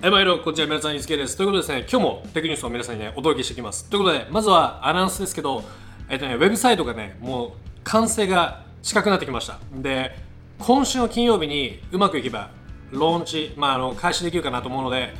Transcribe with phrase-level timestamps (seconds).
[0.00, 1.36] はい、マイ、こちら皆さん、いつけです。
[1.36, 1.46] という。
[1.48, 3.84] ことでですね、今日もテクニュースを皆さんにね、お届けしていきます。
[3.90, 4.04] という。
[4.04, 5.64] ことで、まずはアナウンスですけど、
[6.08, 7.50] えっとね、ウェブサイトがね、もう。
[7.82, 9.58] 完成が近くなってきました。
[9.74, 10.14] で、
[10.60, 11.98] 今週の金曜日にう。
[11.98, 12.50] まくいけば、
[12.92, 14.84] ローンチ、まあ、あの開始できるかなと思う。
[14.84, 15.14] ので、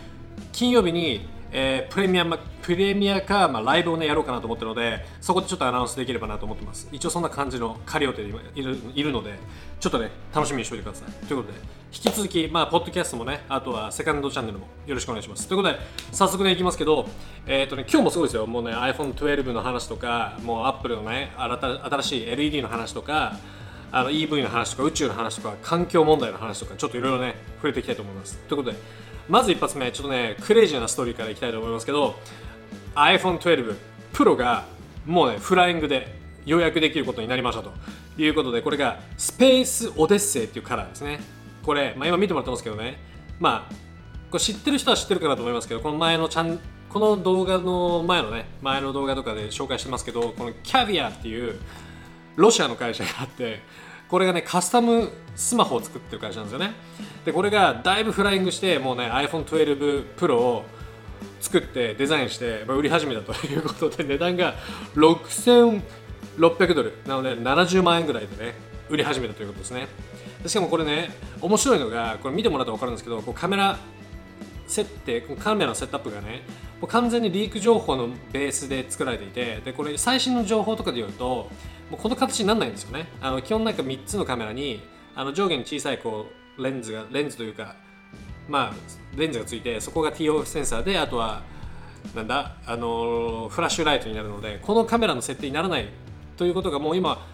[0.53, 2.27] 金曜日にえー、プレミア
[2.63, 6.89] プレミアか、まあ、ライブをねやろうかなと思ってるのでそこでちょっとアナウンスできればなと思ってます。
[6.93, 9.39] 一応そんな感じの仮予定でいるいるので
[9.81, 11.27] ちょっとね楽しみにしておいてください。
[11.27, 11.59] ということで
[11.91, 15.49] 引き続きまあポッドキャストもねあとはセカンドチャンネルもよろしくお願いします。
[15.49, 15.79] ということで
[16.13, 17.09] 早速ねいきますけど
[17.47, 18.47] えっ、ー、とね今日もすごいですよ。
[18.47, 23.37] もうね iPhone12 の話とかもう Apple のね新しい LED の話とか
[23.91, 28.37] あの EV の話とか宇宙の話とか環境問題の話とかちょっといろいろね触れていきたいと思います。
[28.49, 28.77] ということで
[29.29, 32.17] まず一発目ちょっとねクレイジーなストーリーからいきたいと思いますけど
[32.95, 33.77] iPhone12
[34.13, 34.65] Pro が
[35.07, 37.73] もうねフライングで予約できることになりましたと
[38.17, 41.21] いうことでこれがスペースオデッセイっていうカラーですね。
[41.63, 42.99] これ、まあ、今見てもらってますけどね。
[43.39, 43.75] まあ
[44.31, 51.59] これ知ってる人は知ってるかなと思いますけどこの前のチャンこの動画の前のね前の動画とかで紹介してますけどこのキャビアっていう
[52.37, 53.61] ロシアの会社があって
[54.09, 56.75] これがねカスタムスマホを作ってる会社なんですよね。
[57.25, 60.65] でこれがだいぶフライングしてもうね iPhone12 Pro を
[61.41, 64.55] 作ってデザインして、ま、売り始めたということで値段が
[64.95, 66.95] 6600ドル。
[67.07, 68.55] なので70万円ぐらいでね
[68.89, 69.89] 売り始めたということですね。
[70.47, 73.79] しかもこれね面白いのがこれ見てもらったら分かるんですけどこうカメラ
[74.67, 76.43] 設定カメラのセットアップがね
[76.81, 81.51] もう完全にリーク情報のベースで作られていてでこれ最新の情報とかで言うと
[81.91, 83.07] もうこの形にならないんですよね。
[83.21, 84.83] あの基本なんか3つのカメラに
[85.15, 87.77] あの上下に小さいこうレンズがレンズというか
[88.49, 91.43] まあレンズがついてそこが TOF センサーであとは
[92.15, 95.89] なんだあのフラッシュライトになるのでこのカメラの設定にならない
[96.37, 97.27] ということがもう今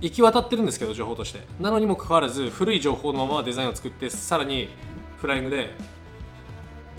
[0.00, 1.40] 行き渡ってるんですけど情報として。
[1.58, 4.68] なのにもかかわらず古い情報のままデザインを作ってさらに
[5.16, 5.70] フライングで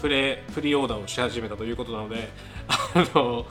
[0.02, 2.30] プレプリオーダーをし始めたということなので
[2.68, 3.46] あの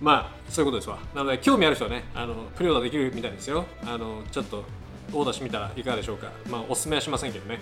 [0.00, 0.98] まあそういうことですわ。
[1.14, 3.64] なので興味ある人はねあのプレオーダーできるみたいですよ。
[3.86, 4.64] あのちょっと
[5.12, 6.30] オーダーしてみたらいかがでしょうか。
[6.50, 7.60] まあおすすめはしませんけどね。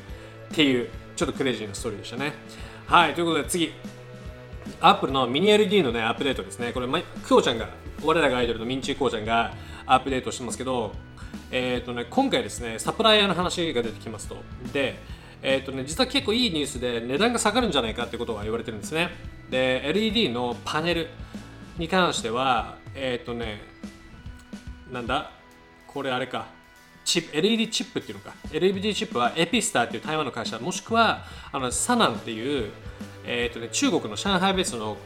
[0.53, 2.33] っていうちょっとクレイジーなストーリーでしたね。
[2.87, 3.73] はいということで次。
[4.81, 6.73] アップルのミニ LED のねアップデートですね。
[6.73, 7.69] これまクオちゃんが
[8.03, 9.53] 我らがアイドルのミンチーコウちゃんが
[9.87, 10.93] アップデートしてますけど
[11.51, 14.37] えっ、ー、とね今回ですねサプライヤーの話が出てきますと。
[14.73, 14.99] で
[15.47, 19.11] えーとね、実は結構いいニュースで値段が下がるんじゃないかってことが言われてるんですね。
[19.51, 21.09] で LED のパネル
[21.77, 23.61] に関してはえっ、ー、とね
[24.91, 25.33] なんだ
[25.87, 26.47] これあれか
[27.05, 28.33] チップ LED チップっていうのか。
[28.51, 32.71] LED チップはエピスターっていう台湾の会社もしくはあのサナンっていう、
[33.27, 34.97] えーとね、中国の上海ベースの、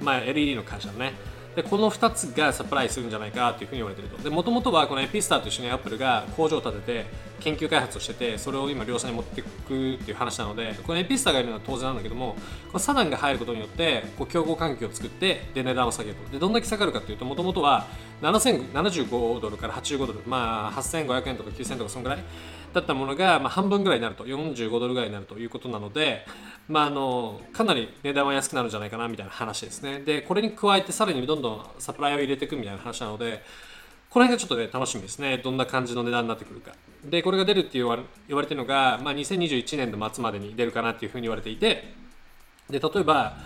[0.00, 1.12] まあ、LED の会社のね。
[1.54, 4.28] でこの2つがサプライするんじゃないかというふうに言われていると。
[4.28, 7.06] もともとはこのエピスターと一緒にアップルが工場を建てて
[7.40, 12.34] 研究開発をしててそれを今量産に持っていくっていう話なのでこのエピスタがいるのは当然なんだけども
[12.68, 16.32] このサナンが入ることによってこう競合環境を作ってで値段を下げると。
[16.32, 17.86] でどんだけ下がるかというともともとは
[18.22, 22.24] 7075ドルから85ドルまあ8500円とか9000円とかそんぐらい
[22.72, 24.24] だったものが、まあ、半分ぐらいになると。
[24.24, 26.26] 45ドルぐらいになるということなので、
[26.68, 30.00] まあ、あのかなり値段は安くなるんじゃないかなみたいな話ですね。
[30.00, 33.42] でこれに加えてさらにどんどんサプライを入れていくみたいな話なので
[34.14, 35.38] この辺がちょっとね楽しみですね。
[35.38, 36.70] どんな感じの値段になってくるか。
[37.04, 41.92] でこれが出るって言われ言われてるのが、まあ、2021年の末までに出るかなっていうふうに言われていて
[42.70, 43.36] で例えば、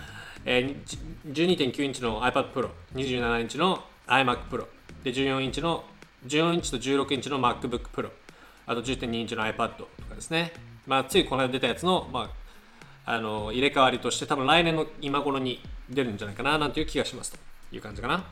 [0.45, 4.67] えー、12.9インチの iPad Pro 27インチの iMac Pro
[5.03, 5.85] で14インチの
[6.27, 8.11] 14インチと16インチの MacBook Pro
[8.67, 10.53] あと10.2インチの iPad とかですね、
[10.85, 12.31] まあ、ついこの間出たやつの,、ま
[13.05, 17.39] あ、あの入れ替わりとして多分来年の今頃に出るんじゃないかななんていう気がしますと
[17.71, 18.23] いう感じかな。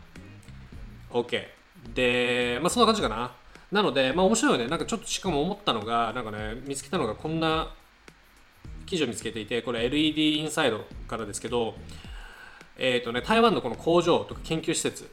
[1.10, 1.57] OK
[1.94, 3.32] で、まあ、そんな感じかな。
[3.72, 4.68] なので、まあ、面白いよね。
[4.68, 7.74] なんかちょっとしかも思ったのがなんかね見つけたのがこんな
[8.86, 11.76] 記事を見つけていてこれ LED インサイドからですけど
[12.80, 15.10] えーとね、台湾のこの工場とか研究施設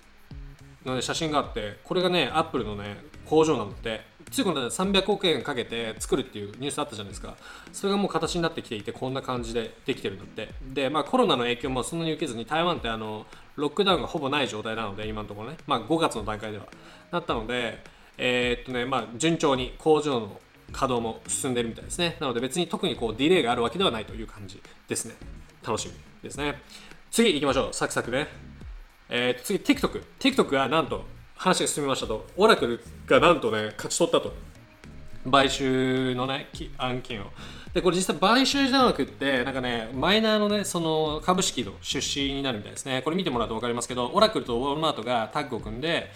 [0.85, 7.37] の、ね、写真があってこれがねアップルのね工場なのでついこの300億円かけて作るっていうニュースあったじゃないですか。
[7.73, 10.49] それがもう形になってきていてこんな感じでできてるんだって。
[10.73, 13.27] で、まあ、コロナの影響もそんなに受けずに台湾ってあの
[13.57, 16.67] ロックダウンがほぼない状態なので今のところね、まあ、5月の段階では。
[17.13, 17.83] なったので
[18.19, 20.41] えー、っとねまあ順調に工場の
[20.73, 22.17] 稼働も進んでるみたいですね。
[22.21, 25.15] なので別に特にこうディレイがあるわけではないという感じですね。
[25.65, 26.61] 楽しみですね。
[27.11, 27.73] 次行きましょう。
[27.73, 28.27] サクサクね。
[29.09, 34.33] えー、次 TikTok TikTok がなんと話が進みましたと、オラクルがなんとね、勝ち取ったと。
[35.31, 37.27] 買収のね、案件を。
[37.73, 43.03] で、これ実際買収じゃなくって、なんかね、マイナーのね、その株式の出資になるみたいですね。
[43.03, 46.11] これ見てもらうと分かりますけど、オラクルとウォールマートがタッグを組んで、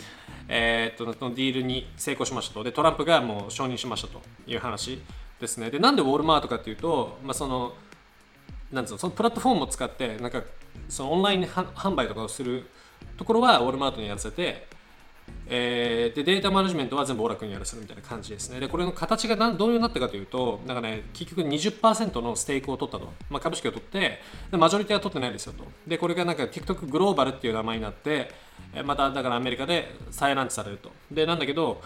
[0.49, 2.65] えー、っと、のディールに成功しましたと。
[2.65, 5.03] で、トランプがもう承認しましたという話
[5.41, 5.71] ですね。
[5.71, 7.73] で、なんでウォールマートかっていうと、まあ、その、
[8.73, 10.43] なんつうのそのプラットフォームを使ってなんか
[10.89, 12.67] そのオンライン販売とかをする
[13.17, 14.67] ところはウォルマートにやらせて
[15.51, 18.61] えー、でデータマネジメントは全部オラクにやらせるみたいな感じですね。
[18.61, 23.11] で、これの形がどういうになったかというと、なんかね、結局20%のステークを取ったと。
[23.31, 25.65] まあ、株式を取って、でマジョリティは取ってないですよと。
[25.87, 28.31] で、これがなんか TikTok グローバルっていう名前になって、
[28.85, 30.93] まただからアメリカで再ランチされると。
[31.11, 31.81] で、なんだけど、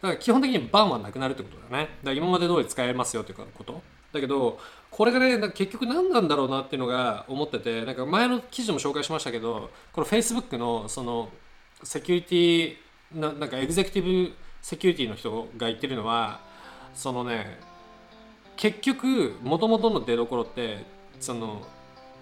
[0.00, 1.90] だから基本的にバンはなくなるってことだよね。
[2.02, 3.82] だから今まで通り使えますよっていうこと。
[4.12, 4.58] だけど、
[4.90, 11.30] これがね、結局何なんだろうなっていうのが思ってて、なんか前の記事でも紹介しましたけど、この Facebook のその
[11.82, 12.76] セキュリティ
[13.14, 16.40] ななんかエグゼクティブセキュリティの人が言ってるのは
[16.94, 17.58] そのね
[18.56, 20.84] 結局もともとの出どころって
[21.20, 21.62] その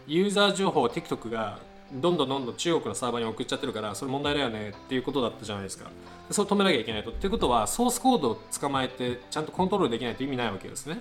[0.07, 1.59] ユーザー情報を TikTok が
[1.93, 5.91] どんどんどんどん中国のサーバーに送っちゃってるからそれ問題だよねっていうことだったじゃないですか。
[6.31, 7.11] それ止めなきゃいけないと。
[7.11, 11.01] っていうことはソースコードを捕まえてちゃんとコントロールできないと意味ないわけですね。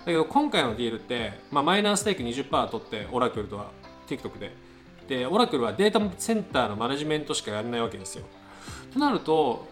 [0.00, 3.70] だけど今回のディールって、まあ、マイナーステーク20%取ってオラクルとは
[4.08, 4.63] TikTok で。
[5.08, 8.24] でオラクルはデータセンターのマネジメントしかやらないわけですよ。
[8.92, 9.66] となると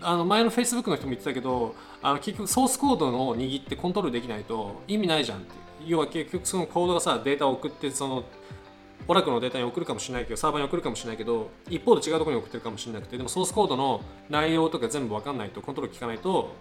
[0.00, 5.52] あの前の Facebook の人も言ってたけどあの結局ソースコードの握ってコントロールできないと意味ないじゃんって
[5.86, 8.24] 要は結局そのコードがさデータを送ってその
[9.08, 16.54] オラクルのデータに送るかもしれないけどサーバーに送るかもしれないけど一方で違うところに送ってるかもしれなくてでもソースコードの内容とか全部分かんないとコントロール効かないと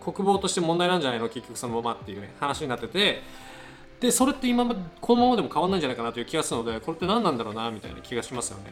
[0.00, 1.28] 国防として問題なんじゃないの？
[1.28, 3.22] 結局そのままっていうね話になってて
[4.04, 8.64] でそれって今まこのままでも変わんないんじゃないかなという気がするのでこれって何なんだろうなみたいな気がしますよね。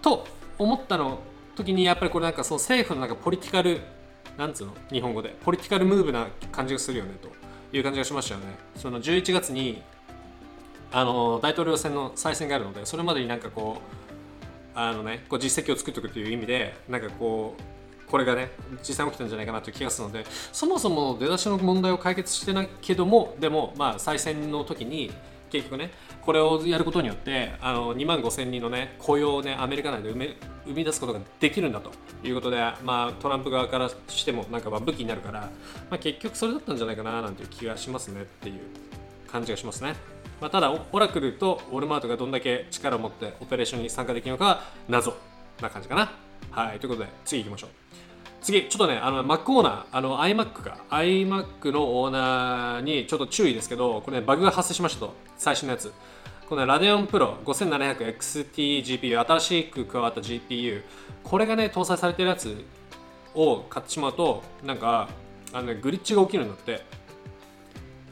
[0.00, 0.24] と
[0.56, 1.18] 思ったの
[1.56, 3.80] 時にやっぱりこれなんかその政府のなんかポリティカル
[4.38, 4.72] なんつうの？
[4.92, 5.34] 日本語で。
[5.42, 7.28] ポリティカルムーブな感じがするよねと
[7.76, 8.46] いう感じがしましたよね。
[8.76, 9.82] その11月に
[10.92, 13.78] あの大統領選の再選があるのでそれまでになんかこ
[14.74, 17.62] うあのねこう実績を作っておくという意味でなんかこう
[18.12, 18.50] これがね
[18.86, 25.10] 実際起きたんじゃないかなという気がするのでそもそも出だしの問題を解決してないけどもでもまあ再選の時に
[25.50, 30.36] 結局ねこれをやることによってあの2万5000人の、ね、雇用を、ね、アメリカ内で生
[30.66, 31.90] み出すことができるんだと
[32.22, 38.60] いうことで、まあ、トランプ側からしてもなんかま武器になるから、まあ、結局それだったんじゃないかななんていう気がしますねっていう
[39.30, 39.94] 感じがしますね。
[40.38, 45.16] まあ、ただ、オラクルとウォルマートがどんだけ力を持ってオペレーションに参加できるのかは謎
[45.62, 46.31] な感じかな。
[46.52, 47.70] はい、ということで次行きましょう。
[48.42, 55.92] 次、ちょっとね、あの Mac オーナー、あの iMac が、iMac のオーナーにちょっと注意ですけど、これね、バグが発生しましたと、最新のやつ。
[56.52, 60.82] このラデオンプロ 5700XTGPU 新しく加わった GPU
[61.24, 62.62] これがね搭載されてるやつ
[63.34, 65.08] を買ってしまうとなんか
[65.54, 66.84] あの、ね、グリッチが起きるんだって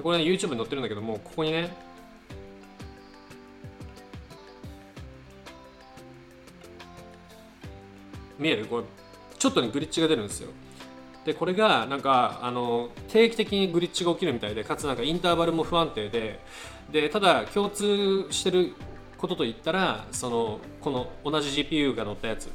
[0.02, 1.76] これね YouTube に載ってるんだけどもここにね
[8.40, 8.66] 見える？
[8.66, 8.84] これ
[9.38, 10.50] ちょっとねグリッチが出るんですよ。
[11.24, 16.40] でこれがなんかあの定期的にグリッチが起きるみたいでかつなんかインターバルも不安定で
[16.90, 18.72] でただ共通してる
[19.18, 22.50] ことといったらそのこの同じ GPU が乗ったやつ。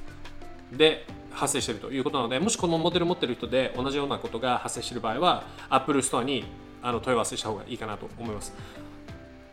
[0.71, 6.45] で発生してるということなのでもしこのモデル持ってる人で同じようなことが発生してる場合は Apple Store に
[6.81, 8.53] あの問い合わせした方がいいかなと思います。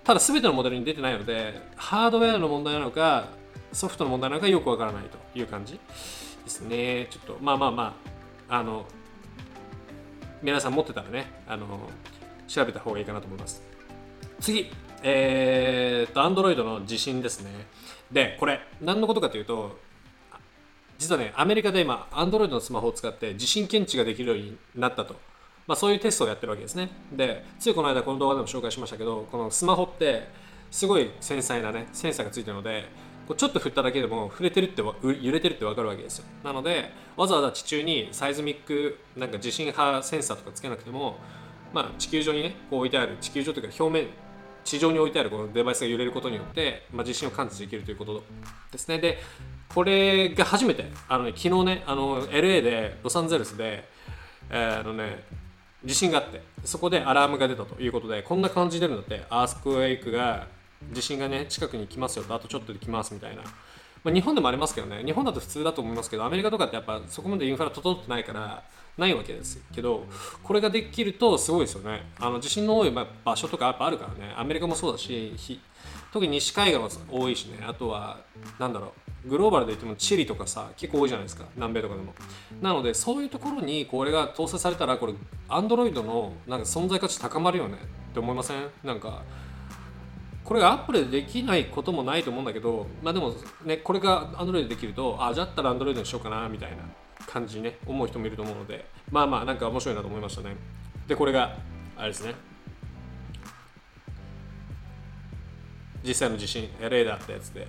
[0.05, 3.29] ただ全てのモデルに出てないのでハードウェアの問題なのか
[3.73, 5.75] ソフトの問題なのかよくわからないという感じ
[6.45, 7.07] ですね。
[7.11, 7.97] ちょっとまあまあま
[8.49, 8.87] ああの
[10.43, 11.67] 皆さん持ってたらねあの
[12.49, 13.63] 調べた方がいいかなと思います。
[14.41, 14.71] 次
[15.03, 17.51] えー、っと Android の地震ですね。
[18.11, 19.79] でこれ何のことかというと
[20.99, 25.17] 実はねアメリカで今 Android のスマホを使って地震検知ができるようになったと。
[25.67, 26.91] まあ、そういうテストをやってるわけですね。
[27.13, 30.29] で、ついこの間この動画でも紹介しましたけど、このスマホって
[30.71, 32.89] すごい繊細なね、センサーがついてるので、
[33.27, 36.25] こうちょっと振っただけでも触れてるって揺れてるって分かるわけですよ。
[36.43, 41.17] なのでわざわざ地中にサイズミックなんか地震波センサーとかつけなくても、
[41.73, 44.11] まあ、地球上にねこう置いてある地球上というか表面
[44.65, 48.23] 地上に置いてあるこのデバイスが揺れることによって、まあ、地震を感知できるということ
[48.71, 48.99] ですね。
[48.99, 49.19] で
[49.69, 53.85] これが初めてあの、ね、昨日ねあの LA でロサンゼルスで、
[54.51, 55.25] えー、あのね
[55.85, 60.47] 地震があってそこでアラームが出たということでこんな感じで出るんだってアースクエイクが
[60.91, 63.43] 地震がね近くに来ますよとあとちょっとで来ますみたいな、
[64.05, 65.03] まあ、日本でもありますけどね。
[65.05, 68.63] 日本だと普通だと思いますけどアメリカとかってやっぱそこまでインフラ整ってないから
[68.99, 70.05] ないわけですけど
[70.43, 72.11] これができるとすごいですよね。
[72.19, 74.35] あの地震の多い場所とかやっぱあるからね。
[74.37, 75.61] アメリカもそうだし
[76.13, 77.65] 特に西海岸は多いしね。
[77.67, 78.21] あとは
[78.59, 78.91] なんだろう。
[79.25, 81.45] グローバルで言ってもチリとかさ結構多いじゃないですか。
[81.55, 82.13] 南米とかでも。
[82.61, 85.15] なのでそういうところにこれが搭載されたらこれ
[85.49, 87.79] アンドロイドのなんか存在価値高まるよね
[88.11, 88.67] って思いません？
[88.83, 89.23] なんか
[90.53, 93.33] これがアップルでできないこともないと思うんだけど、まあでも
[93.65, 96.77] ね、これが Android できると、あ、じゃったら Android にしようかな、みたいな
[97.27, 100.55] 感じにね、思う人もいると思うので、まあまあ、なんか面白いなと思いましたね。
[101.09, 101.57] で、これが、
[101.97, 102.35] あれですね。
[106.07, 107.67] 実際の地震例であったやつで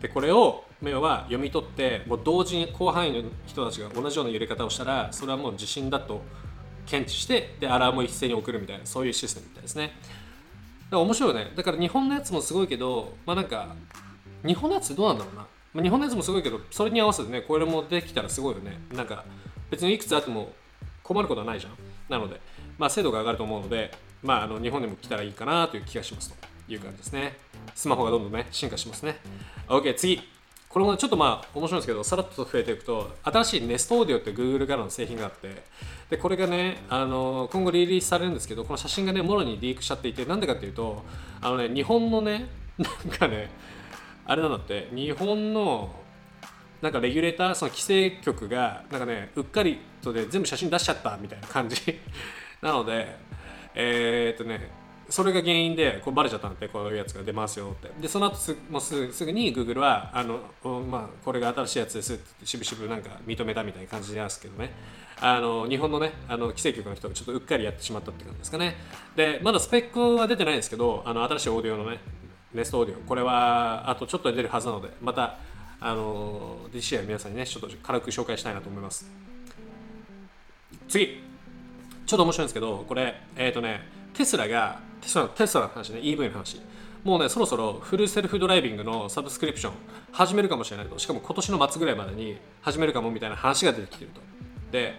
[0.00, 6.22] でこれを要は読み取ってもう同時に広範囲の人たちが同じような揺れ方をしたらそれはもう地震だと
[6.86, 9.92] 検知してでアラームを一斉に送るみたいなそういうシステムみたいですね
[10.90, 11.52] ら面白いよね。
[11.56, 13.74] だから日本のやつもすごいけどまあなんか
[14.44, 18.78] 日本のやつどうなんだろうな、まあ、日本のやつもすごいけどそれに合わせてねこれもできたらすごいよね。
[18.92, 19.24] なんか
[19.70, 20.52] 別にいくつあっても
[21.02, 21.72] 困ることはないじゃん。
[22.08, 22.40] なので
[22.78, 26.56] まあ精度が上がると思うのでまああの日本でも来たらいいかなという気がしますと。
[26.68, 27.36] いう感じですね。
[27.74, 29.16] スマホがどんどんね進化しますね。
[29.68, 30.20] OK 次。
[30.68, 35.62] これもちょっとまあ面白いんですけどさらっと増えていくと新しい Nest Audio って Google からの製品があって
[36.10, 41.04] でこれがねあの今後リリースされるんですけどこの写真がねもろにリークしちゃっていてなんでかっていうと
[41.40, 42.46] あのね日本のね
[42.78, 43.50] なんかね
[44.24, 45.90] あれなんだって日本の
[46.82, 51.76] なんかレギュレーターその規制局がなんかねうっかりとで全部写真出しちゃったみたいな感じ。
[52.62, 53.16] なので
[53.74, 54.70] えー、っとね
[55.08, 57.90] それが原因でこうバレちゃったんでこういうやつが出ますよって。
[58.00, 60.40] でその後すもうすすぐに Google はあの、
[60.80, 64.72] まあ、これが新しいやつですってしぶしぶなんか認めたみたいな感じなんですけどね。
[65.18, 68.76] あの日本のねあの規制局の人がちょっとうっかりやってしまったって感じですかね。
[69.14, 72.00] でまだスペックは出てないんですけどあの新しいオーディオのね
[72.52, 75.38] ネストオーディオこれはあとちょっと出るはずなのでまた
[75.80, 79.10] あの DCI 皆さんにねちょっと軽く紹介したいなと思います。
[80.88, 81.22] 次
[82.06, 83.80] ちょっと面白いんですけどこれえっ、ー、とね
[84.14, 86.60] テスラがテスラテスラの話ね EV の話。
[87.04, 89.72] もうねそろそろフルセルフドライビングのサブスクリプション
[90.10, 90.98] 始めるかもしれないと。
[90.98, 94.20] しかも今年の末ぐらいまでに始めるかもみたいな話が出てきてると。
[94.72, 94.94] で、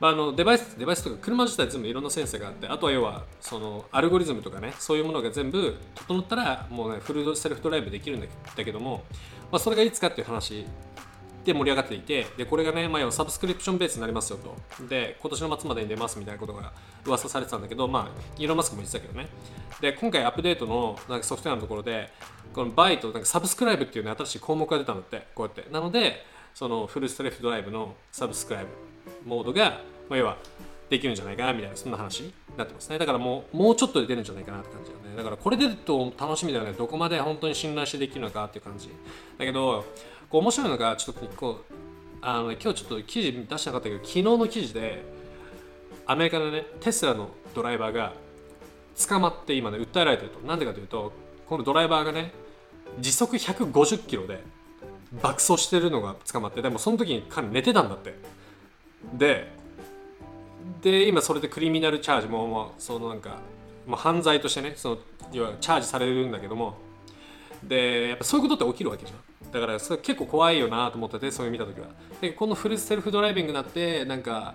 [0.00, 8.26] まあ、あのデバイスデバイスとか車自体全部いろんなセンサーがあってあとは要はそのアルゴリズムとかねそういうものが全部整ったらもうねフルセルフドライブできるんだ
[8.56, 9.04] けども、
[9.52, 10.64] まあ、それがいつかっていう話
[11.44, 14.84] で盛り上がっていてでこれがね、まあ、サブスクリプションベースになりますよと。
[14.84, 16.72] で今年の末までに出ますみたいなことが
[17.06, 19.28] 噂されてたんだけどまあイーロン・マスクも言ってたけどね。
[19.80, 22.10] で今回アップデートのなんかソフトウェアのところで
[22.52, 25.72] このバイトなんかサブスクライブっていうね新しい項目が出たんだってこうやって。
[25.72, 28.70] なのでそのフルストレフドライブのサブスクライブ
[29.24, 30.36] モードが、まあ、要は
[30.90, 32.98] できるんじゃないかなみたいなそんな話になってますね。
[32.98, 35.16] だからもうもうちょっとで出るんじゃないかなって感じだよね。
[35.16, 36.72] だからこれ出ると楽しみだよね。
[36.72, 38.88] どこまで本当に信頼してできるのかっていう感じ。
[39.38, 39.84] だけど
[40.30, 41.74] こう面白いのがちょっとこう
[42.22, 45.02] あの今日ちょっと記事出してなかったけど昨日の記事で
[46.06, 48.12] アメリカのねテスラのドライバーが
[49.08, 50.46] 捕まって今ね訴えられてると。
[50.46, 51.12] なんでかというと
[51.46, 52.32] このドライバーがね
[52.98, 54.42] 時速150キロで
[55.22, 58.14] 爆走してるのが捕まってでもその時に彼寝てたんだって。
[59.14, 59.52] で
[60.82, 63.38] で今それでクリミナルチャージももうそのなんか
[63.86, 64.98] もう犯罪としてねその
[65.32, 66.76] 要はチャージされるんだけども。
[67.62, 69.18] でやっぱそういうことって起きるわけじゃん。
[69.52, 71.88] だからそれ結構怖いよなと思っててそういう見た時は。
[72.20, 74.54] でこのフルセルフドライビングになってなんか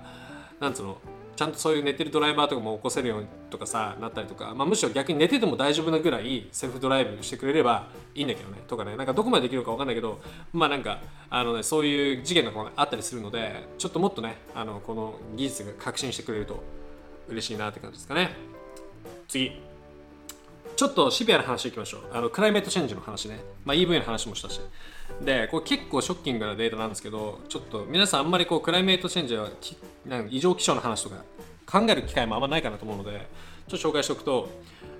[0.60, 0.98] なんつうの
[1.36, 8.96] ちゃんとそういう寝てるドライバーとかも起こせるようにとかさなったりとか、まあ、むしろ逆に寝てても大丈夫なぐらいセルフドライブしてくれればいいんだけどねとかね。
[8.96, 10.22] なんかどこまでできるか分かんないけど
[10.54, 11.00] まあなんか
[11.30, 16.64] あの、ね、そういう事件とかもあったりするのでちょっともっとねあのこの技術が革新してくれると
[17.28, 18.32] 嬉しいなって感じですかね。
[19.28, 19.75] 次。
[20.76, 22.02] ちょっとシビアな話いきましょう。
[22.12, 23.40] あのクライメートチェンジの話ね。
[23.64, 24.60] まあ、EV の話もしたし。
[25.22, 29.50] で、これ結構ショッキングなデータなんですけど、ちょっと皆さんあんまりこうクライメートチェンジは
[30.06, 31.24] なんか異常気象の話とか
[31.66, 33.28] 考える機会もあんまないかなと思うので、
[33.68, 34.50] ちょっと紹介しておくと、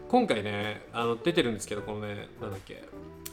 [0.08, 2.84] 今回ね、あの出てるんですけど、このね、なんだっけ、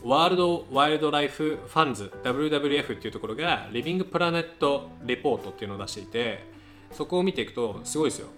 [0.05, 6.45] ワールド・ワイルド・ライフ・ファンズ WWF っていうところがリビング・プラネット・レポートっていうのを出していて
[6.91, 8.29] そこを見ていくとすごいですよ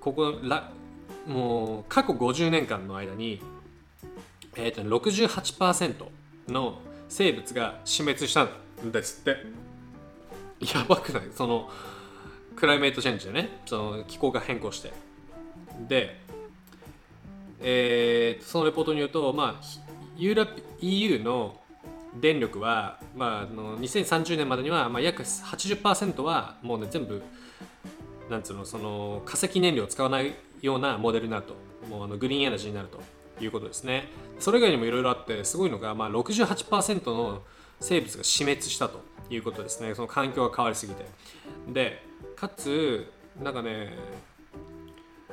[0.00, 0.70] ここラ
[1.26, 3.40] もう過去50年間の間に、
[4.56, 6.04] えーと、68%
[6.48, 6.78] の
[7.08, 9.36] 生物が死滅したんですって。
[10.60, 11.22] やばくない？
[11.34, 11.68] その
[12.56, 14.92] クライメートチェンジでねその気候が変更して。
[15.88, 16.20] で、
[17.60, 19.64] えー、そのレポートによると、まあ、
[20.16, 20.48] ユーラ
[20.80, 21.56] EU の
[22.20, 27.22] 電力は、まあ、あの2030年までには、まあ、約80%はもうね全部
[28.30, 31.54] なんつうのその化石燃料を使わないようなモデルになると
[31.90, 33.00] もうあのグリーンエナジーになると
[33.42, 34.08] いうことですね。
[34.38, 37.42] それ以外にもいろいろあってすごいのが、まあ、68%の
[37.80, 39.94] 生物が死滅したということですね。
[39.94, 41.04] その環境が変わりすぎて。
[41.68, 42.02] で
[42.36, 43.96] かつなんかね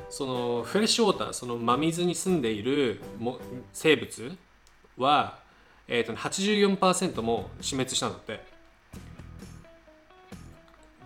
[0.10, 3.40] そのフレッシュウォーターその真水に住んでいるも
[3.72, 4.36] 生物
[4.98, 5.40] は、
[5.88, 8.51] えーと、84%も死滅したんだって。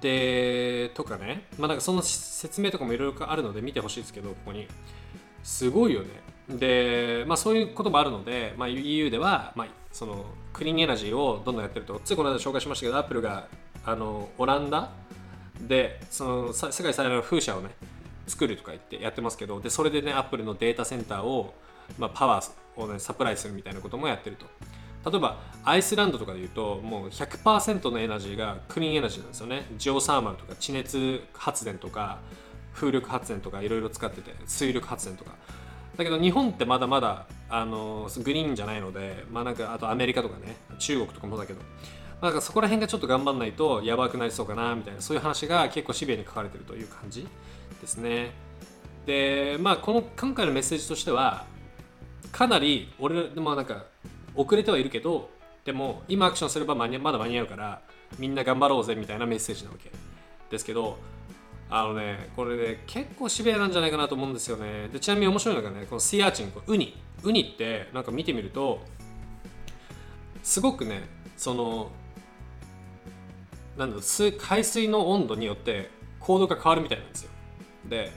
[0.06, 4.68] でとかねまあなんかその説明とかもいろいろあるので見てほしいですけどここに。
[5.46, 6.08] すごいよね。
[6.50, 12.02] でまあそういうこともあるので、まあ、EU では、まあ、そのクリーンエナジーをどんどんやってると。
[12.04, 13.48] ついこの間紹介しましたけどアップルが
[13.86, 14.90] あのオランダ
[15.62, 17.70] でその世界最大の風車をね
[18.28, 21.54] 作るとか言ってやってますけどでそれでねアップルのデータセンターを
[22.00, 24.46] まあ、パワーを、ね、サプライするみたいなこともやってると。
[25.06, 29.68] 例えばアイスランドとかで言うともう100%のエナジーがクリーンエナジーなんですよね。
[29.78, 32.20] ジオサーマルとか地熱発電とか
[32.74, 35.32] 風力発電とかいろいろ使ってて水力発電とか。
[35.96, 41.62] だけど日本ってまだまだあのグリーンじゃないので、まあ、なんかあとアメリカとかね中国とかもだけど。
[42.22, 47.28] なんかそこら辺がちょっと頑張んないとやばくなりそうかなみたいなそういう話が結構シビアに書かれてるという感じ
[47.82, 48.32] ですね。
[49.06, 51.46] でまあこの今回のメッセージとしては
[52.32, 53.86] かなり俺でもなんか
[54.36, 55.30] 遅れてはいるけど
[55.64, 57.82] でも今アクションすれば間にまだ間に合うから
[58.20, 59.92] みんな頑張ろうぜみたいなメッセージなわけ。
[60.50, 60.98] ですけど
[61.70, 64.90] あのねこれね結構シビアなんじゃないかなと思うんですよね。
[64.90, 66.96] でちなみに面白いのがねこのシーアーチンウニ。
[67.24, 68.82] ウニってなんか見てみると
[70.44, 71.92] すごくねその
[73.78, 75.90] なんだろう海水の温度によって
[76.20, 77.32] 行動が変わるみたいなんですよ。
[77.90, 78.12] で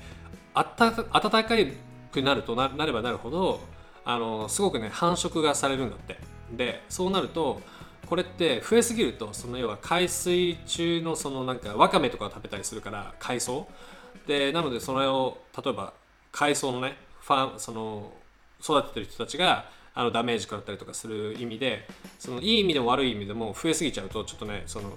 [0.54, 1.44] あった暖か
[2.12, 3.60] くなるとなればなるほど
[4.08, 6.18] あのすごくね繁殖がされるんだって。
[6.50, 7.60] でそうなると
[8.06, 13.68] これって増えすぎるとその要は海水中のそのなんかわかめとかを食べたりするから海藻。
[14.26, 15.92] でなのでそれを例えば
[16.32, 18.10] 海藻のねファンその
[18.62, 21.86] 育ててる人たちがあのダメージ食らったりとかする意味で
[22.18, 24.90] そのいい意味でも悪い意味でも増えすぎちゃうとちょっとねその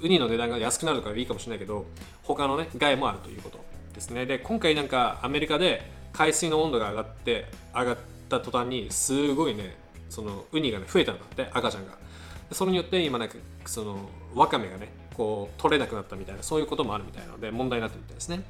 [0.00, 1.86] ウニの値段が安くなるからいいかもしれないけど
[2.22, 3.58] 他のね害もあるということ
[3.94, 4.26] ですね。
[4.26, 7.96] で今回なんかアメリカで海水の温度が上がって上がっ
[8.38, 9.76] た途端にすごいね
[10.08, 12.04] そのウニがね増えたんだって赤ちゃんが。
[12.52, 18.42] それによって今なんかそのワカメがねこう取れなくなったみたいなそういうこともあるみたいなので問題になってるみたいですね。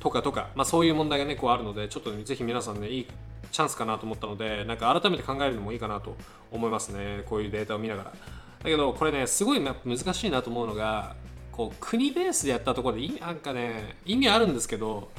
[0.00, 3.06] とかとか、まあ、そういう問題がねこうあるのでちょっと、ね、ぜひ皆さんねいい
[3.50, 6.16] チャンスかなと思ったのでなんか改めて考えるのもいいかなと
[6.52, 8.10] 思いますねこういうデータを見ながら。
[8.10, 8.16] だ
[8.64, 11.16] けどこれねすごい難しいなと思うのが
[11.52, 15.10] こう国ベースでやったところでなんかね意味あるんですけど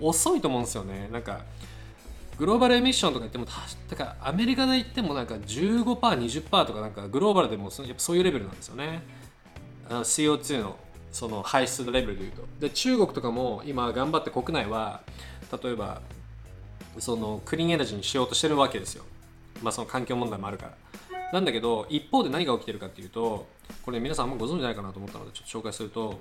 [0.00, 1.08] 遅いと思うんですよね。
[1.10, 1.40] なんか
[2.38, 9.02] グローバルエミッションとか言ってもだからアメリカで言ってもなんか 15%20% とかなんかグローバルでもそういうレベルなんですよね。
[9.88, 10.76] CO2 の
[11.10, 15.00] その排出のレベルでいうとで中国とかも今頑張って国内は
[15.62, 16.02] 例えば
[16.98, 19.04] そのクリーンエナジーにしようとしてるわけですよ。
[19.62, 20.72] まあその環境問題もあるから。
[21.32, 23.46] なんだけど一方で何が起きてるかっていうと
[23.82, 26.18] これ皆さんあんまご存知ないかなと思ったのでちょっと紹介すると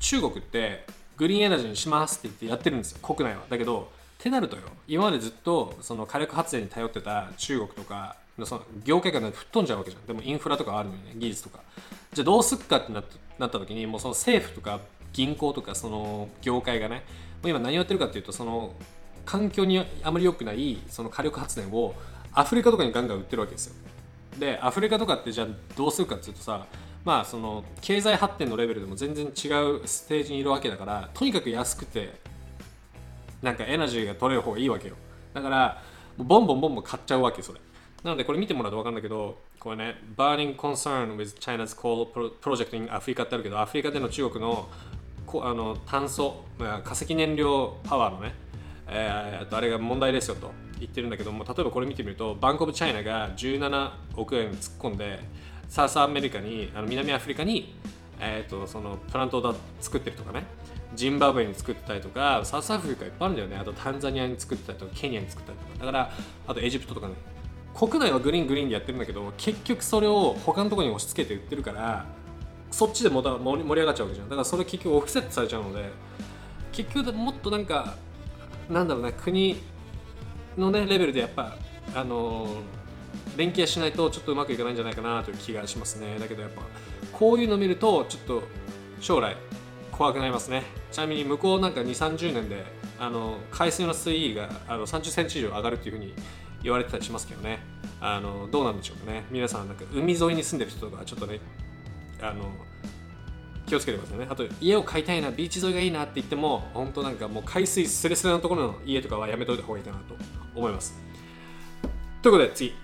[0.00, 3.42] 中国ってグリーンエナジーにしますって言ってやってるんですよ国内は。
[3.50, 3.90] だけど
[4.22, 4.62] ってなるとよ。
[4.86, 10.06] 今までずっとその火力発電に頼ってた中国とかのその業界が吹っ飛んじゃうわけじゃん。
[10.06, 11.14] でもインフラとかあるのにね。
[11.16, 11.58] 技術とか。
[12.12, 13.04] じゃあどうすっかってなっ
[13.38, 14.78] た時にもうその政府とか
[15.12, 17.02] 銀行とかその業界がね
[17.42, 18.74] もう今何をやってるかっていうとその
[19.26, 21.94] 環境にあまり良くないその火力発電を
[22.32, 23.74] アフリカとかにガンガン売ってるわけですよ。
[24.38, 26.64] でアフリカとかってじゃあどうするかっていうとさ
[27.04, 29.32] まあその経済発展のレベルでも全然違う
[29.84, 32.22] ステージにいるわけだからとにかく安くて
[33.42, 34.94] なんかエナジーが取れる方がいいわけよ。
[35.34, 35.82] だから
[36.16, 37.60] ボンボンボンボン買っちゃうわけそれ。
[38.04, 42.06] なのでこれ見てもらうと分かるんだけどこれね Burning Concern with China's Coal
[42.40, 44.68] Project in Africa ってあるけどアフリカでの中国の
[45.24, 48.34] こあの炭素化石燃料パワーのね、
[48.88, 50.50] えー、あれが問題ですよと
[50.80, 55.20] 言ってるんだけども例えばこれ見てみると Bank of China が17億円突っ込んで
[55.68, 57.76] South America にあの南アフリカに、
[58.18, 60.44] えー、とそのプラントを作ってるとかね。
[60.94, 63.56] ジンバブエに作ったりとか South Africa いっぱいあるんだよね。
[63.56, 65.78] あとタンザニアに作ったりとかケニアに作ったりとか。
[65.78, 66.12] だから
[66.46, 67.14] あとエジプトとかね。
[67.74, 72.04] 国内はグリーングリーンでやってるんだけど結局それを他のとこに押し付けて売ってるから
[72.70, 74.28] そっちでも盛り上がっちゃうわけじゃん。
[74.28, 75.90] だからそれ結局 offset されちゃうので
[76.70, 77.96] 結局もっとなんか
[78.68, 79.56] なんだろうね国
[80.56, 81.56] のねレベルでやっぱ
[81.94, 82.50] あのー、
[83.36, 86.18] 連携しないとちょっとうまくいかないんじゃないかなという気がしますね。
[86.18, 86.60] だけどやっぱ
[87.12, 88.42] こういうの見るとちょっと
[89.00, 89.34] 将来
[89.92, 90.64] 怖くなりますね。
[90.90, 92.64] ちなみに向こうなんか2 3 0年で
[92.98, 96.14] あの海水の水位があの30センチ以上上がるっていうふうに
[96.62, 97.60] 言われてたりしますけどね。
[98.00, 99.24] あのどうなんでしょうかね。
[99.30, 101.40] 皆さんなんか海沿いに住んでる人とかちょっとね
[102.20, 102.50] あの
[103.66, 104.26] 気をつけてくださいね。
[104.28, 110.16] あと家を買いたいなビーチ沿いがいいなって言っても本当なんかもう海水すれすれのところの家とかはやめといた方がいいかなと
[110.54, 110.94] 思います。
[112.22, 112.74] ということで次。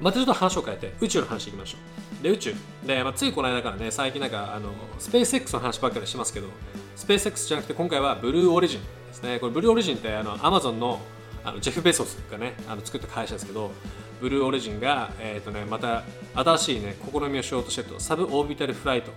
[0.00, 2.01] またちょっと話を変えて宇宙の話いきましょう。
[2.22, 2.54] で宇宙。
[2.86, 6.48] で、まあ、ついこの間からね最近なんかあのスペース X の話ばっかりしますけど
[6.94, 9.38] スペース X じゃなくて今回はブルーオリジンですね。
[9.40, 11.00] これブルーオリジンってあの Amazon の
[11.44, 13.72] あのジェフ・ベソスがねあの作った会社ですけど
[14.20, 16.04] ブルーオリジンが、えーとね、また
[16.34, 19.14] 新しい、ね、試みをしようとしてるとサブオービタルフライトっ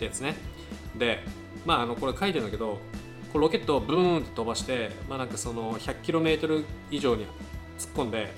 [0.00, 0.34] てやつね。
[0.96, 1.24] で
[1.64, 2.80] まああのこれ書いてるんだけど
[3.32, 7.26] こロケットをブーンって飛ばして、まあ、なんかその 100km 以上に
[7.78, 8.32] 突っ込んで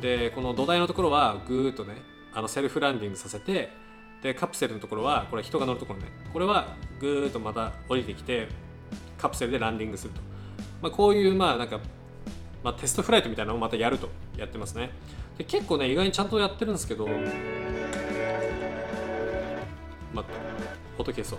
[0.00, 1.94] でこの土台のところはぐーっとね
[2.36, 3.70] あのセルフランディングさせて
[4.22, 6.06] でカプセルのところはこれ人が乗るところね。
[6.32, 8.48] これはぐーっとまた降りてきて
[9.18, 10.20] カプセルでランディングすると、
[10.82, 11.80] まあ、こういうまあなんか
[12.62, 14.08] まあ、テストフライトみたいなのをまたやると。
[14.36, 14.90] やってますね。
[15.38, 17.20] で結構ね意外にちゃんとやってるんですけど待
[20.20, 20.32] って
[20.98, 21.38] 音消そう。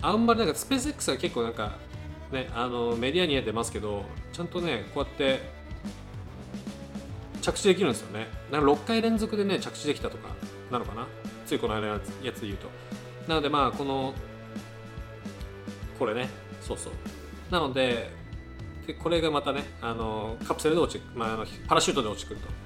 [0.00, 1.76] あんまりなんかスペース X は結構なんか
[2.32, 5.51] ねあのメディアには出ますけどちゃんとねこうやって
[7.42, 8.28] 着地できるんですよね。
[8.50, 10.28] なんか6回連続でね着地できたとか
[10.70, 11.06] なのかな。
[11.44, 12.68] ついこの間のやつで言うと。
[13.28, 14.14] なのでまあこの
[15.98, 16.30] これね。
[16.60, 16.92] そうそう。
[17.50, 18.10] なので
[18.86, 22.61] でこれがまたねあのカプセルで落ち、まあ、あのパラシュートで落ちてくると。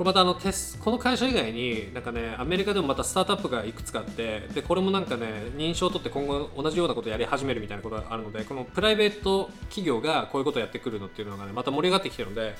[0.00, 12.54] これまたあのテスこの会社以外になんかねアメリカでもまたスタートアップがいくつかあってでこれもなんかね認証を取って今後同じようなことをやり始めるみたいなことがあるのでこのプライベート企業がこういうことをやってくるのっていうのがねまた盛り上がってきてるので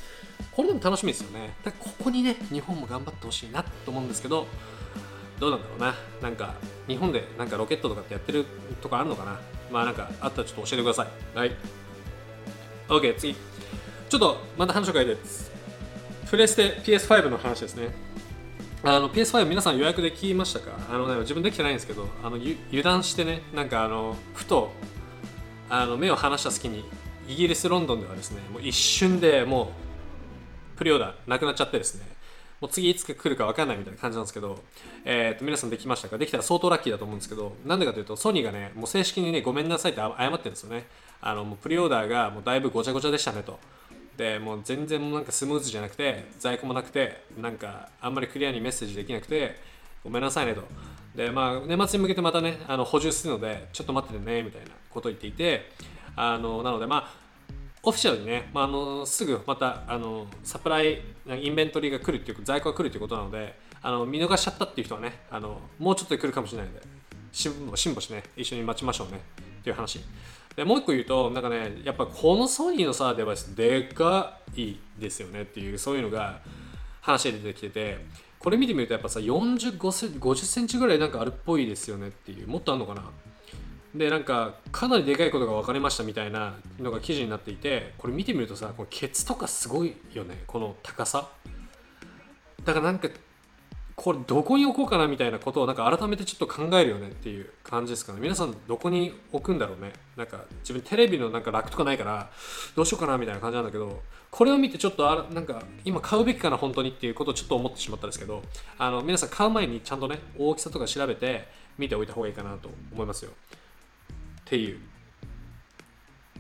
[0.53, 1.55] これでも楽しみですよね。
[1.65, 4.47] だここにね日本も頑張ってほしいなと思うんですけど
[5.39, 5.95] どうなんだろうな。
[6.21, 6.57] なんか
[6.89, 8.45] 日本でなんかロケットとかってやってる
[8.83, 9.41] とかあるのかな。
[9.73, 11.39] まあなんかあったらちょっと教えてください。
[11.39, 11.57] はい。
[12.87, 13.35] OK 次。
[14.11, 15.50] ちょっとまた話を変えて
[16.31, 17.89] プレステ PS5 の話ですね。
[18.85, 20.71] あの PS5 皆さん予約できましたか？
[20.89, 24.71] あの、ね、自分できてないんですけどあの油断してねなんかあのふと
[25.69, 26.85] あの目を離した隙に
[27.29, 29.73] イギリス・ロンドンではですねもう一瞬でも
[30.77, 32.07] うプリオーダーなくなっちゃってですね
[32.61, 34.61] もう次いつ来るか分かんないみたいな感じなんですけど、
[35.05, 36.17] えー、と皆さんできましたか？
[36.17, 40.87] できたら相当ラッキーだと思うんですけどなんでかというとソニーがねもう正式にねごめんなさいって謝ってるんですよね。
[41.21, 43.59] あのもうプリオーダーがもうだいぶごちゃごちゃでしたねと。
[44.21, 49.57] でもう全然なんかスムーズじゃなくて在庫もなくてなんかあんまりクリアにメッセージできなくて
[50.05, 50.63] ごめんなさいねと。
[51.17, 55.71] でまあ年末に向けてまたねあの補充するのでちょっと待っててねみたいなことを言っていて
[56.17, 57.15] あのなのでまあ
[57.83, 66.83] オフィシャルにね、まあ、あのすぐまたあのサプライインベントリーが来るっていう在庫が来るということなのであの見逃しちゃったっていう人はねあのもうちょっとで来るかもしれないので
[67.33, 69.21] 辛抱してね一緒に待ちましょうね
[69.61, 70.01] っていう話。
[70.57, 76.41] でもう一個言うとなんかねやっぱこのソニーのさデバイスでかいですよねっていうそういうのが
[77.01, 77.99] 話で出てきてて
[78.39, 83.05] これ見てみるとやっぱさ45セ50センチぐらいなんかあるっぽいですよねっていうもっとあるのかな。
[83.95, 91.29] でなんかかなりでかいことが分かりましたみたいなのが記事になっていてこれ見てみるとさこのケツとかすごいよねこの高さ。
[92.65, 93.09] だからなんか
[94.01, 98.21] これどこに置こうかなみたいなことをなんか改めてちょっと考えるよねっていう感じですかね。
[98.23, 99.93] 皆さんどこに置くんだろうね。
[100.17, 102.31] なんか自分テレビのなんか楽とかないから
[102.75, 108.43] どうしようかなみたいな感じなんだけどこれを見てちょっとあなんか今買うべきかな本当にっていうことをちょっと思ってしまったんですけど
[108.79, 113.33] あの皆さん買う前にちゃんとね大きさとか調べて見ておいた方がいいかなと思いますよ。
[113.33, 113.35] っ
[114.47, 114.81] ていう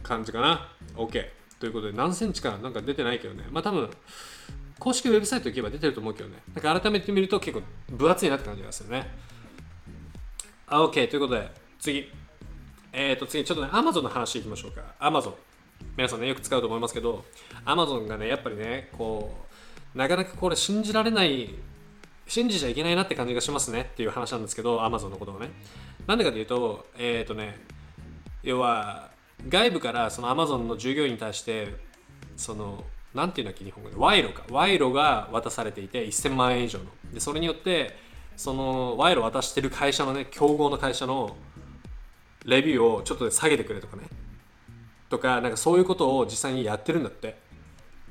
[0.02, 0.66] 感じかな。
[0.96, 1.26] OK
[1.58, 3.44] ということで何センチかなんか出てないけどね。
[3.50, 3.90] まあ多分
[4.80, 6.36] 公式ウェブサイト行けば出てると思うけどね。
[6.54, 9.06] なんか改めて見ると結構分厚いなって感じがするね。
[10.66, 11.06] あ、OK。
[11.08, 12.10] ということで、次。
[12.92, 14.82] えっ、ー、と、次、ちょっとね、Amazon の話いきましょうか。
[14.98, 15.34] Amazon。
[15.96, 17.24] 皆さんね、よく使うと思いますけど、
[17.66, 19.36] Amazon がね、やっぱりね、こ
[19.94, 21.54] う、なかなかこれ信じられない、
[22.26, 25.50] 信じちゃいけないなって感じがしますねっていう話なんですけど、Amazon のことをね。
[26.06, 27.60] なんでかというと、えっ、ー、とね、
[28.42, 29.10] 要は、
[29.46, 31.74] 外部からその Amazon の従業員に対して、
[32.36, 33.96] その、なんていうんだっけ日本語で？
[33.96, 34.44] 賄賂か。
[34.50, 36.84] 賄賂が渡されていて1000万円以上の。
[37.12, 37.96] でそれによって
[38.36, 41.36] その賄賂渡してる会社のね競合の会社の
[42.44, 44.04] レビューをちょっと下げてくれとかね。
[45.08, 47.38] とかなんかそういうことを実際にやってるんだって。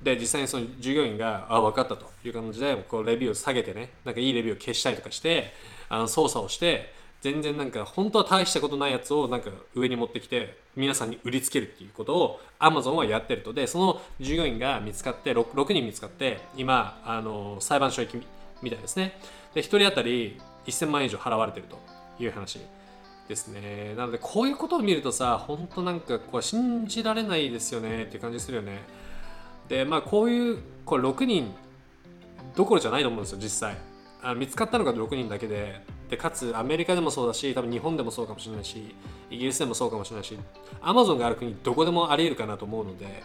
[0.04, 5.52] で実際にその従業員があ分かったという感じでこうレビューを下げてねなんかいいレビューを消したりとかして
[5.90, 13.54] あの操作をして全然なんか本当は大したことないやつをなんか上に持ってきて皆さんに売りつけるっていうことを Amazon はやってると。
[13.54, 18.28] でその従業員が見つかって 6, 6人見つかって今あの裁判所行き
[18.62, 19.20] みたいですね。
[19.54, 22.00] で1人当たり1000万円以上払われてると。
[22.24, 22.60] いう話
[23.28, 23.94] ですね。
[23.96, 28.04] なのでこういうことを見るとさ本当なんかこれ信じられないですよね。
[28.04, 28.80] っていう感じするよね。
[29.68, 31.54] でまあこういうこれ6人
[32.56, 33.78] どころじゃないと思うんですよ実際。
[34.22, 38.96] あ見つかったのが6人だけででかつアメリカでもそうだし多分日本でもそうかもしれないし
[39.30, 40.38] イギリスでもそうかもしれないし
[40.82, 43.24] アマゾンがある国どこでもありえるかなと思うので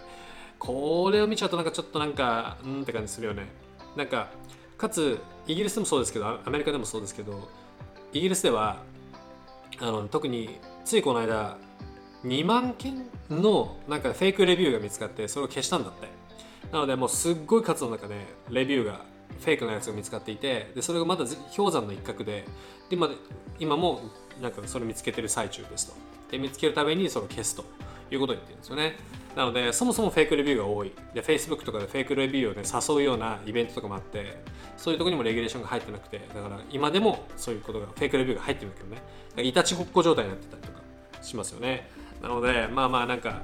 [0.59, 3.49] これを見ちゃうとなんかちょっとなんかうんって感じするよね。
[3.97, 4.31] なんか
[4.79, 7.49] かつイギリスでもそうですけどアメリカでもそうですけど
[8.13, 8.83] イギリスでは
[9.81, 11.59] あの特についこの間
[12.25, 16.25] 2万件のなんかフェイクレビューが見つかってそれを消したんだって。
[16.73, 18.17] なのでもうすっごい数の中で
[18.51, 19.03] レビューが
[19.41, 21.25] フェイクのやつが見つかっていてでそれがまだ
[21.57, 22.45] 氷山の一角で
[22.89, 23.11] で今
[23.59, 24.01] 今も
[24.41, 25.95] なんかそれ見つけてる最中ですと。
[26.31, 27.65] で見つけるためにそれを消すと
[28.11, 28.97] いうことを言ってるんですよね。
[29.37, 30.93] なのでそもそもフェイクレビューが多い。
[31.13, 32.63] で Facebook とかでフェイクレビューを、ね、
[32.97, 34.39] 誘うようなイベントとかもあって
[34.77, 39.49] そういうとこにもレギュレーションが入ってなくてだから今でもそういうことがフェイクレビューが入ってるんだけどね。
[39.49, 40.81] いたちごっこ状態になってたりとか
[41.23, 41.89] しますよね。
[42.23, 43.43] なのでまあまあなんか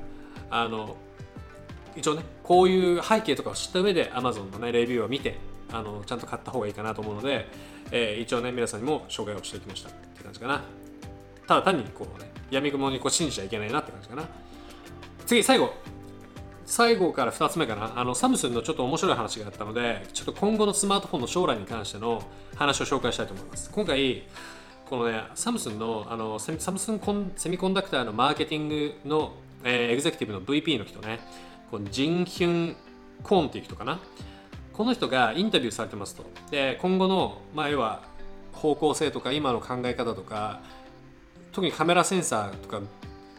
[0.50, 0.96] あの
[1.96, 5.38] 一応ねこういう背景とかを知った上で Amazon のねレビューを見て
[5.72, 7.48] あのちゃんと買った方がいいかなと思うので、
[7.90, 10.62] えー、一応ね皆さんにも紹介をしていきましたって感じかな。
[11.46, 14.24] ただ単にこうね闇雲にこう信じちゃいけないなって感じかな。
[15.26, 15.72] 次最後。
[16.66, 17.92] 最後から2つ目かな。
[17.96, 22.22] あのサムスンのちょっと面白い話があったのでちょっと今後のスマートフォンの将来に関しての
[22.54, 23.70] 話を紹介したいと思います。
[23.70, 24.22] 今回
[24.88, 29.32] このねサムスンのあのサムスンコンセミコンダクターのマーケティングの、
[29.64, 31.18] えー、エグゼクティブの VP の人ね。
[31.72, 32.76] このジン・ヒュン・
[33.22, 34.00] コーンっていう人かな。
[34.80, 36.24] この人がインタビューされてますと。
[36.50, 38.00] で今後の、まあ、要は
[38.50, 40.62] 方向性とか今の考え方とか
[41.52, 42.80] 特にカメラセンサーとか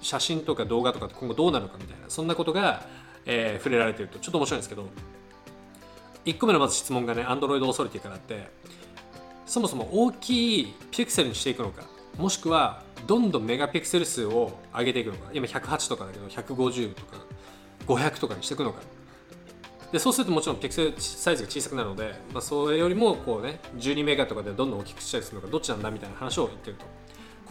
[0.01, 2.85] 写真とか動画とか今後どうなるのかみたいなそんなことが
[3.25, 4.19] えー、触れられてると。
[4.19, 4.85] ちょっと面白いんですけど
[6.25, 8.47] 1個目のまず質問がね Android Authority からあって
[9.47, 11.85] そもそも大きいピクセルにしていくのか
[12.19, 15.31] もしくはどんどんメガピクセル数を上げていくのか。
[15.33, 17.17] 今108とかだけど150とか
[17.87, 19.00] 500とかにしていくのか。
[19.91, 26.85] でそうするともちろんピクセルサイズが小さくなるので、まあ、それよりもこうね12メガとかでどんどん大きくしたりするのかどっちなんだみたいな話を言ってると。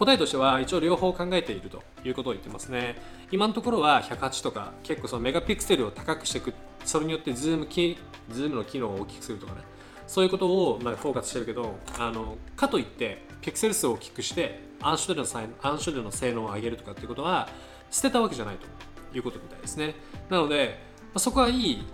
[0.01, 2.95] 答えとしては一応両方考えているということを言ってますね。
[3.31, 7.97] 今のところは108とか結構そのメガピクセルを高くしていくそれによってズームキ
[8.31, 9.61] ズームの機能を大きくするとかね。
[10.07, 15.27] そういうことをまあフォーカスしてるけどあのかといってピクセル数を大きくして暗所での
[15.61, 17.47] 暗所での性能を上げるとかっていうことは
[17.91, 18.65] 捨てたわけじゃないと
[19.15, 19.93] いうことみたいですね。
[20.29, 21.85] なので、まあ、そこはいい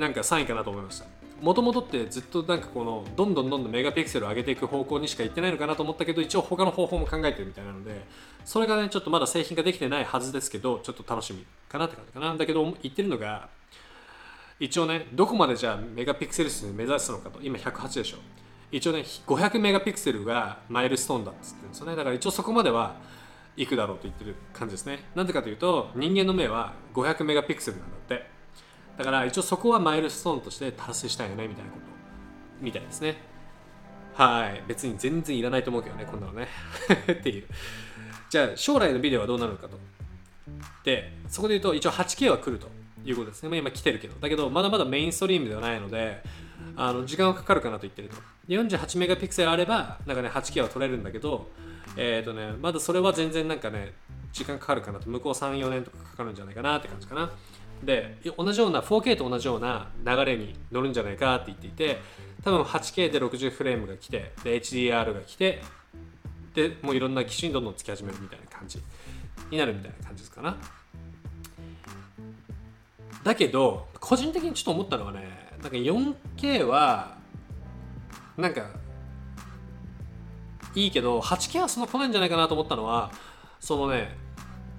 [0.00, 1.06] なんかサインかなと思いました。
[1.40, 8.04] もともとってずっとなんかこのどんどんどんどんメガピクセルを上げていく方向にしか行ってないのかなと思ったけど一応他の方法も考えてるみたいなので
[8.44, 12.34] それがねちょっとまだ製品ができてないはずですけどちょっと楽しみかなって感じかな。
[12.34, 13.48] だけど言ってるのが
[14.58, 17.38] 一応ねどこまでじゃあメガピクセル数目指すのかと。
[17.42, 18.18] 今108でしょ。
[18.70, 21.96] 一応ね500メガピクセルがマイルストーンだっつってるんですよね。
[21.96, 22.96] だから一応そこまでは
[23.56, 25.04] 行くだろうと言ってる感じですね。
[25.14, 28.39] なんでかというと人間の目は500メガピクセルなんだって。
[28.98, 31.86] だから一応そこはマイルストーンとして達成したいよねみたいなこと。
[32.60, 33.16] みたいですね。
[34.14, 34.62] はい。
[34.66, 36.48] 別に全然いらないと思うけどねこんなのね。
[37.10, 37.46] っていう。
[38.28, 39.78] じゃあ将来のビデオはどうなるのかと。
[40.84, 42.68] でそこで言うと一応 8K は来ると
[43.04, 44.14] いうことですね、まあ、今来てるけど。
[44.20, 46.22] だけどまだまだメインストリームではないので
[46.76, 48.16] あの時間はかかるかなと言ってると。
[48.48, 51.50] 48メガピクセルあればなんかね 8K は撮れるんだけど
[51.96, 53.94] えっ、ー、とねまだそれは全然なんかね
[54.32, 55.08] 時間かかるかなと。
[55.08, 57.30] 向こう34年とかかかるんじゃないかなって感じかな。
[57.84, 61.98] で同じような 4K と同じような流れに乗るんじゃないかって言っていて
[62.44, 65.62] 多分 8K で60フレームが来てで HDR が来て
[66.54, 68.80] でもういろんな機種にどんどんつき始めるみたいな感じ
[69.50, 70.56] になるみたいな感じですかな。
[73.22, 75.28] だけど個人的にちょっと思ったのはね
[75.62, 77.16] なんか 4K は
[78.36, 78.66] なんか
[80.74, 83.10] いいけど 8K はそんな来ないんじゃないかなと思ったのは
[83.58, 84.16] そのね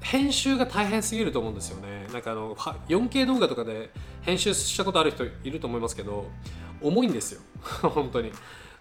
[0.01, 2.07] 編集が大変すぎると思うんですよね。
[2.11, 6.25] なんかあの 4K 動画とかで編集したことある人いると思いますけど
[6.81, 7.41] 重いんですよ。
[7.89, 8.31] 本当に。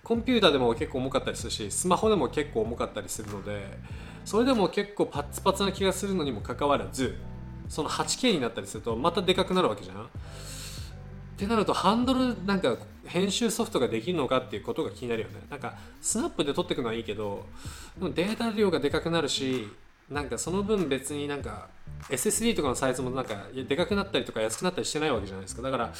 [0.03, 3.79] コンピューターでも結構重かったりするしスマホでも結構重かったりするので
[4.25, 7.17] それでも結構パツパツな気がするのにもかかわらず
[7.69, 10.05] その 8K になったりするとまたでかくなるわけじゃん。
[10.05, 10.07] っ
[11.37, 15.41] てなるとハンドルなんか編集ソフトができるのかっていうことが気になるよね。
[15.49, 17.47] なんかスナップで撮ってくのはいいけど
[17.97, 19.69] でもデータ量がでかくなるし
[20.11, 21.69] なんかその分別になんか
[22.09, 25.63] SSD とかのサイズもなんかでかくなったりとか安くなったりしてないわけじゃないですか。
[25.63, 25.93] だから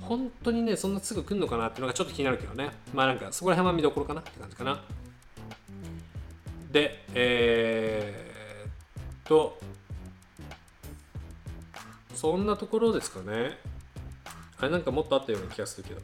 [0.00, 2.70] 本当にねそんなすぐ来るのかなっていうのがちょっと気になるけどね。
[2.94, 4.82] まあなんかそこら辺は見どころかなって感じかな。
[6.70, 8.72] でえー、っ
[9.24, 9.58] と
[12.14, 13.58] そんなところですかね。
[14.58, 16.00] あれなんかもっとあったような気がするけど。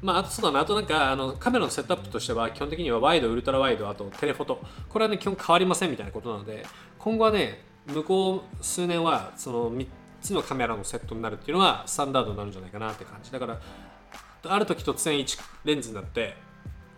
[0.00, 6.64] まあ、あとそうだな、あとなんかあのカメラのセットアップとしては基本的にはワイド、ウルトラワイド、あとテレフォト、これはね、基本変わりませんみたいなことなので、
[6.98, 9.86] 今後はね、向こう数年はその3
[10.20, 13.32] つのカメラのセットになるっていうのはスタンダードになるんじゃないかなって感じ。
[13.32, 13.60] だから、
[14.44, 16.36] ある時突然1レンズになって、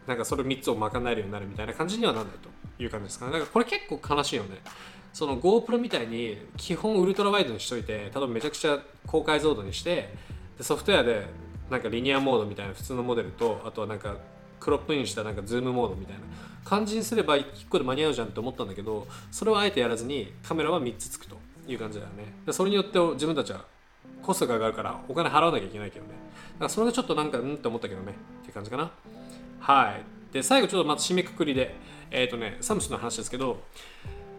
[0.07, 3.33] なんかそれ3つを賄えるようになるみたいな感じにはならないという感じですかね。
[3.33, 4.61] だからこれ結構悲しいよね。
[5.13, 10.15] その GoPro みたいに基本ウルトラワイドにしといて、例えばめちゃくちゃ高解像度にして、
[10.57, 11.27] でソフトウェアで
[11.71, 14.17] なんかリニアモードみたいな普通のモデルとあとはなんか
[14.59, 16.21] クロップインしたなんかズームモードみたいな。
[16.63, 21.37] 感じにすれば1個で間に合うじゃんって思ったんだけどそれをあえてやらずにカメラは3つつくと。
[21.73, 22.25] いう感じだよね。
[22.47, 23.65] でそれによって自分たちは
[24.23, 26.13] コストが上がるからお金払わなきゃいけないけどね。
[26.55, 28.13] だからそれがちょっとなんかうんって思ったけどね。
[28.13, 28.91] っていう感じかな。
[29.61, 30.33] はい。
[30.33, 31.75] で最後ちょっとまた締めくくりで
[32.11, 33.61] えっ、ー、とねサムスの話ですけど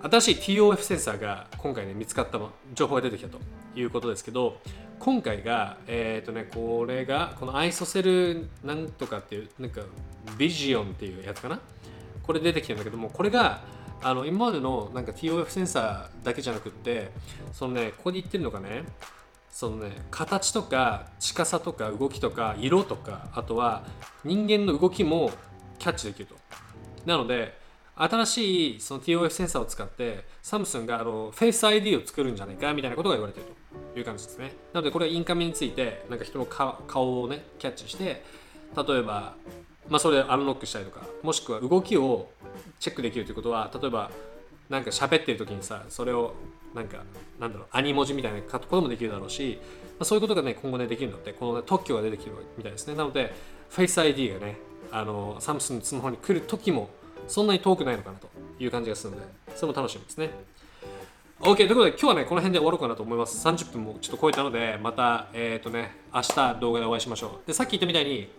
[0.04, 2.40] 新しい TOF センサーが今回ね見つかった
[2.74, 3.40] 情報が出てきたと
[3.76, 4.60] いうことですけど
[5.00, 9.82] 今回が、えっ、ー、とね、これが、このアイソセルなんとかっていう、なんか、
[10.38, 11.60] ビジオンっていうやつかな？
[12.22, 13.64] これ出てきてるんだけども、これが、
[14.04, 17.12] あの今までのなんか TOF センサーだけじゃなくって
[17.54, 18.84] そのねここに言ってるのがね
[19.52, 23.84] そのね形とか近さとか動きとか色とかあとは
[24.24, 25.32] 人間の動きも
[25.78, 26.36] キャッチできると
[27.06, 27.61] なので
[27.96, 33.50] 新しいその TOF センサーを使ってサムスンがあのフェイス ID を作るんじゃないかみたいなことが言われている
[33.94, 34.54] という感じですね。
[34.74, 38.24] なのでこれはインカメについてなんか人の顔をねキャッチして
[38.76, 39.36] 例えば
[39.90, 42.30] まあそれでアンロックしたりとかもしくは動きを
[42.80, 44.10] チェックできるということは例えば
[44.70, 46.34] なんか喋ってる時にさそれを
[46.74, 47.04] なんか
[47.40, 52.96] なんだろうアニ文字みたいなこともできるだろうし、まあ、そういうことがね今後ねできるのでこの、ね、特許が出てきるみたいですね。
[52.96, 53.34] なので
[53.70, 54.58] フェイス ID がね
[54.92, 56.90] あのサムスンのスマホに来る時も
[57.32, 60.30] そんなに遠くないのかなという感じがするのでそれも楽しみですね。
[61.40, 63.48] OK ということで今日はねこの辺で終わろうかなと思います。
[63.48, 67.48] 30分もちょっと超えたのでまたえっ、ー、とね明日動画でお会いしましょう。
[67.48, 68.30] でさっき言ったみたいに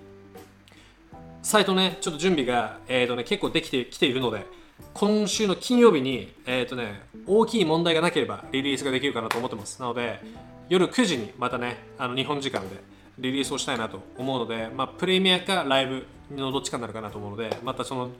[1.43, 4.47] サイトねちょっと準備が、えーとね、結構できてきているので
[4.95, 9.81] 今週の金曜日に、えーとね、大きい問題がなければリリースができるかなと思ってます。
[9.81, 10.21] なので、
[10.69, 12.77] 夜9時にまたね、あの日本時間で
[13.19, 18.11] リリースをしたいなと思うので、まあ、プレミアかライブのどっちかになるかなと思うので、またその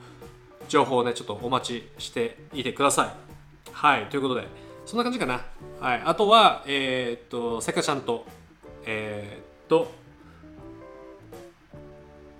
[0.67, 3.71] 情報をね、ちょっとお待ちしていてください。
[3.71, 4.47] はい、ということで、
[4.85, 5.45] そんな感じかな。
[5.79, 8.25] はい、あとは、えー、っと、せかちゃんと、
[8.85, 9.91] えー、っと、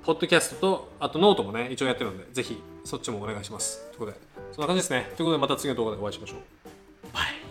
[0.04, 3.90] ポッドキャストと、あとノートもね、一応やってるので、ぜひそっちもお願いします。
[3.92, 4.18] ということで、
[4.52, 5.12] そんな感じですね。
[5.16, 7.43] ということで、また次の動画でお会いしましょう。